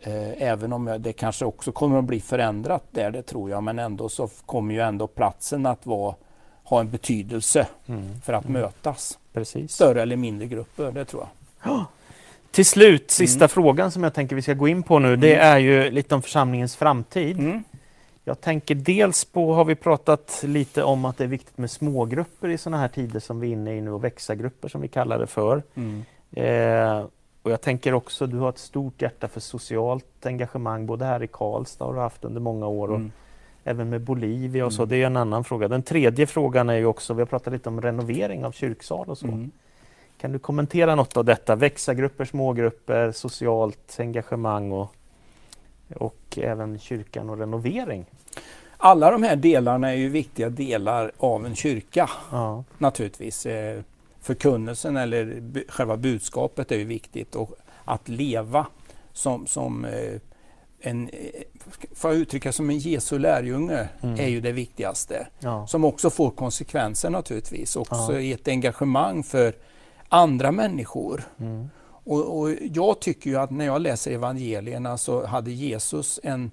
[0.00, 3.62] Eh, även om det kanske också kommer att bli förändrat där, det tror jag.
[3.62, 6.14] Men ändå så kommer ju ändå platsen att vara,
[6.64, 8.20] ha en betydelse Mm.
[8.20, 9.18] för att mötas.
[9.32, 9.72] Precis.
[9.72, 11.26] Större eller mindre grupper, det tror
[11.62, 11.84] jag.
[12.50, 13.48] Till slut, sista Mm.
[13.48, 15.46] frågan som jag tänker vi ska gå in på nu, det Mm.
[15.54, 17.38] är ju lite om församlingens framtid.
[17.38, 17.64] Mm.
[18.24, 22.48] Jag tänker dels på, har vi pratat lite om att det är viktigt med smågrupper
[22.48, 25.18] i sådana här tider som vi är inne i nu och växa-grupper som vi kallar
[25.18, 25.62] det för.
[25.74, 26.04] Mm.
[26.32, 27.04] Eh,
[27.42, 31.26] och jag tänker också, du har ett stort hjärta för socialt engagemang både här i
[31.26, 33.12] Karlstad och har haft under många år och Mm.
[33.64, 34.82] även med Bolivia och så.
[34.82, 34.88] Mm.
[34.88, 35.68] Det är en annan fråga.
[35.68, 39.18] Den tredje frågan är ju också, vi har pratat lite om renovering av kyrksal och
[39.18, 39.26] så.
[40.18, 41.56] Kan du kommentera något av detta?
[41.56, 44.94] Växa-grupper, smågrupper, socialt engagemang och,
[45.96, 48.06] och även kyrkan och renovering.
[48.76, 53.46] Alla de här delarna är ju viktiga delar av en kyrka Ja, naturligtvis.
[53.46, 53.80] Eh,
[54.20, 57.50] Förkunnelsen eller själva budskapet är ju viktigt och
[57.84, 58.66] att leva
[59.12, 60.14] som, som eh,
[60.80, 61.16] en, eh,
[61.94, 64.20] får jag uttrycka som en Jesu lärjunge Mm.
[64.20, 65.26] är ju det viktigaste.
[65.38, 67.76] ja, Som också får konsekvenser naturligtvis.
[67.76, 68.18] Också Ja.
[68.20, 69.54] i ett engagemang för
[70.08, 71.22] andra människor.
[71.40, 71.70] mm,
[72.04, 76.50] Och, och jag tycker ju att när jag läser evangelierna så hade Jesus en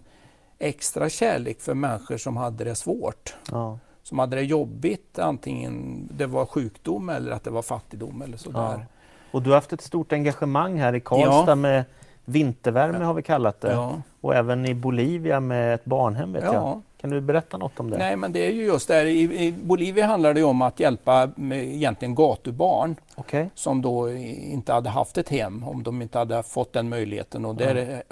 [0.60, 3.36] extra kärlek för människor som hade det svårt.
[3.52, 8.38] ja, Som hade det jobbigt, antingen det var sjukdom eller att det var fattigdom eller
[8.38, 8.86] sådär.
[9.32, 11.56] Och du har haft ett stort engagemang här i Karlstad Ja.
[11.56, 11.84] med
[12.26, 13.72] vintervärme har vi kallat det.
[13.72, 14.02] Ja.
[14.22, 16.82] Och även i Bolivia med ett barnhem vet jag.
[17.02, 17.98] Kan du berätta något om det?
[17.98, 19.06] Nej, men det är ju just där.
[19.06, 23.50] I, Bolivia handlar det om att hjälpa egentligen gatubarn Okej.
[23.56, 27.46] som då inte hade haft ett hem, om de inte hade fått den möjligheten.
[27.46, 28.04] Och där är-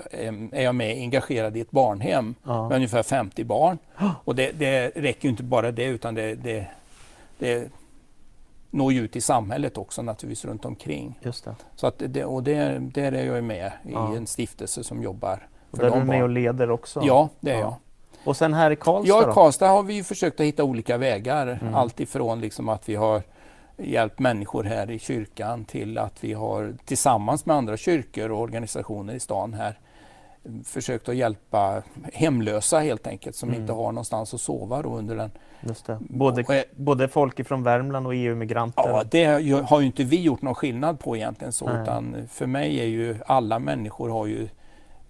[0.55, 2.69] är jag med engagerad i ett barnhem Ja.
[2.69, 3.77] med ungefär 50 barn.
[4.23, 6.67] Och det, det räcker ju inte bara det, utan det, det,
[7.39, 7.69] det
[8.69, 11.19] når ju ut i samhället också naturligtvis runt omkring.
[11.21, 11.55] Just det.
[11.75, 14.15] Så att det, och det, där är jag med i Ja.
[14.15, 17.01] en stiftelse som jobbar Och för där är du med och leder också?
[17.03, 17.59] Ja, det är Ja.
[17.61, 17.75] jag.
[18.25, 19.33] Och sen här i Karlstad Ja, i?
[19.33, 21.59] Karlstad har vi försökt att hitta olika vägar.
[21.61, 21.75] Mm.
[21.75, 23.21] Allt ifrån liksom att vi har
[23.77, 29.13] hjälpt människor här i kyrkan till att vi har tillsammans med andra kyrkor och organisationer
[29.13, 29.79] i stan här
[30.63, 31.83] försökt att hjälpa
[32.13, 33.61] hemlösa helt enkelt som Mm.
[33.61, 35.31] inte har någonstans att sova då under den.
[35.99, 38.83] Både, Och, både folk från Värmland och EU-migranter?
[38.87, 39.25] Ja, det
[39.65, 41.81] har ju inte vi gjort någon skillnad på egentligen så Nej.
[41.83, 44.47] utan för mig är ju alla människor har ju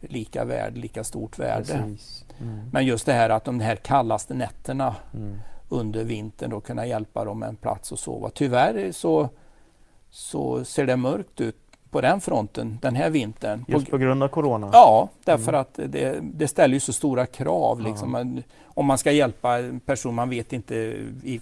[0.01, 1.65] lika värde, lika stort värde.
[1.65, 2.22] Precis.
[2.41, 2.59] Mm.
[2.71, 5.39] Men just det här att de här kallaste nätterna Mm.
[5.69, 8.29] under vintern då kunna hjälpa dem med en plats att sova.
[8.33, 9.29] Tyvärr så,
[10.09, 11.55] så ser det mörkt ut
[11.89, 13.65] på den fronten den här vintern.
[13.67, 14.69] Just På- grund av Corona?
[14.73, 15.61] Ja, därför Mm.
[15.61, 17.81] att det, det ställer ju så stora krav.
[17.81, 18.11] Liksom.
[18.11, 18.43] Men
[18.75, 20.75] Om man ska hjälpa en person, man vet inte
[21.23, 21.41] i,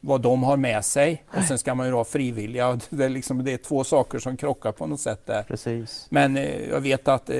[0.00, 2.78] vad de har med sig och sen ska man ju vara frivilliga.
[2.90, 5.42] Det, är liksom, det är två saker som krockar på något sätt där.
[5.42, 6.06] Precis.
[6.10, 7.36] Men eh, jag vet att eh,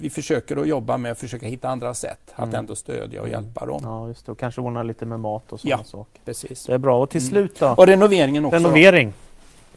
[0.00, 2.54] vi försöker att jobba med att försöka hitta andra sätt att Mm.
[2.54, 3.40] ändå stödja och Mm.
[3.44, 3.80] hjälpa dem.
[3.84, 4.32] Ja, just det.
[4.32, 5.90] Och kanske ordna lite med mat och sådana Ja.
[5.90, 6.20] saker.
[6.24, 6.64] Precis.
[6.66, 7.02] Det är bra.
[7.02, 7.30] Och till Mm.
[7.30, 7.68] slut då?
[7.78, 8.56] Och renoveringen också.
[8.56, 9.12] Renovering?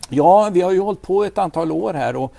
[0.10, 2.34] Ja, vi har ju hållit på ett antal år här och,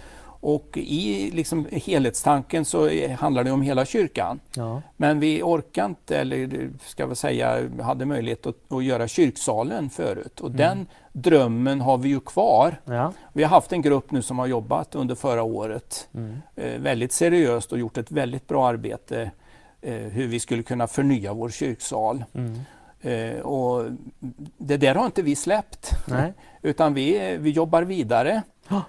[0.45, 4.41] och i liksom helhetstanken så handlar det om hela kyrkan.
[4.57, 4.83] Ja.
[4.97, 10.41] Men vi orkade inte, eller ska vi säga, hade möjlighet att, att göra kyrksalen förut.
[10.41, 10.59] Och Mm.
[10.59, 12.81] den drömmen har vi ju kvar.
[12.85, 13.13] ja.
[13.33, 16.37] Vi har haft en grupp nu som har jobbat under förra året Mm.
[16.57, 19.31] eh, väldigt seriöst och gjort ett väldigt bra arbete
[19.83, 22.25] eh, hur vi skulle kunna förnya vår kyrksal.
[22.35, 22.61] Mm.
[23.05, 23.85] Eh, och
[24.59, 25.91] det där har inte vi släppt.
[26.07, 26.33] Nej.
[26.63, 28.43] Utan vi, vi jobbar vidare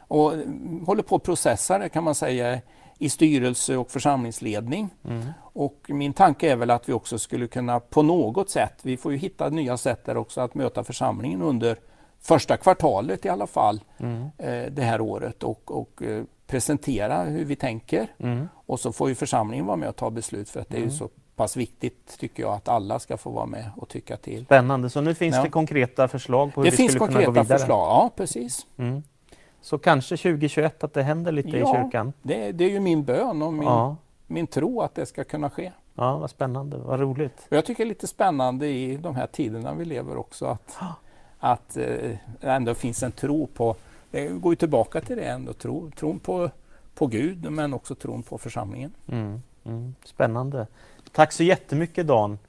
[0.08, 2.62] och mm, håller på att processa det kan man säga
[2.98, 4.90] i styrelse och församlingsledning.
[5.06, 5.26] Mm.
[5.42, 9.12] Och min tanke är väl att vi också skulle kunna på något sätt, vi får
[9.12, 11.78] ju hitta nya sätt där också att möta församlingen under
[12.22, 14.22] första kvartalet i alla fall Mm.
[14.38, 18.08] eh, det här året och, och eh, presentera hur vi tänker.
[18.18, 18.50] Mm.
[18.54, 20.84] Och så får ju församlingen vara med och ta beslut för att det är ju
[20.86, 20.98] Mm.
[20.98, 24.46] så pass viktigt tycker jag att alla ska få vara med och tycka till.
[24.46, 25.44] Spännande, så nu finns Ja.
[25.44, 27.60] det konkreta förslag på hur Det vi finns skulle kunna gå konkreta vidare?
[27.60, 28.68] förslag, ja precis.
[28.78, 29.04] Mm.
[29.62, 31.74] Så kanske 2021 att det händer lite i Ja.
[31.84, 32.14] kyrkan?
[32.22, 33.96] Det, det är ju min bön och min, Ja.
[34.28, 35.72] min tro att det ska kunna ske.
[35.96, 37.48] ja, vad spännande, vad roligt.
[37.50, 40.78] Och jag tycker det är lite spännande i de här tiderna vi lever också att,
[41.40, 43.76] att eh, det ändå finns en tro på,
[44.12, 46.50] det går ju tillbaka till det ändå, tro, tron på,
[46.96, 48.94] på Gud men också tron på församlingen.
[49.08, 49.42] Mm.
[49.66, 49.96] Mm.
[50.06, 50.68] Spännande.
[51.12, 52.40] Tack så jättemycket Dan.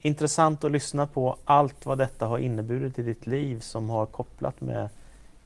[0.00, 4.60] Intressant att lyssna på allt vad detta har inneburit i ditt liv som har kopplat
[4.60, 4.88] med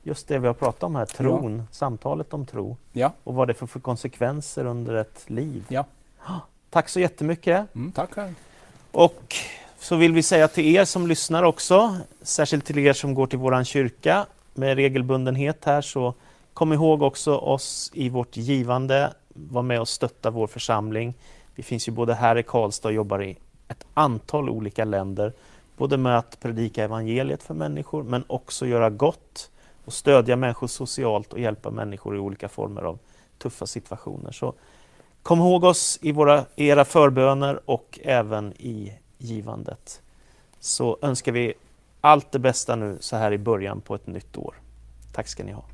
[0.02, 3.54] just det vi har pratat om här, tron, samtalet om tro Ja, och vad det
[3.54, 5.64] får för konsekvenser under ett liv.
[5.68, 5.84] ja.
[6.70, 7.74] Tack så jättemycket.
[7.74, 8.14] Mm, tack.
[8.14, 8.36] Karin.
[8.92, 9.34] Och
[9.78, 13.38] så vill vi säga till er som lyssnar också, särskilt till er som går till
[13.38, 16.14] våran kyrka med regelbundenhet här, så
[16.54, 19.12] kom ihåg också oss i vårt givande
[19.50, 21.14] vara med och stötta vår församling.
[21.54, 25.32] Vi finns ju både här i Karlstad och jobbar i ett antal olika länder.
[25.76, 29.50] Både med att predika evangeliet för människor men också göra gott
[29.84, 32.98] och stödja människor socialt och hjälpa människor i olika former av
[33.38, 34.32] tuffa situationer.
[34.32, 34.54] Så
[35.22, 40.02] Kom ihåg oss i våra, era förböner och även i givandet.
[40.60, 41.54] Så önskar vi
[42.00, 44.54] allt det bästa nu så här i början på ett nytt år.
[45.12, 45.64] Tack ska ni ha.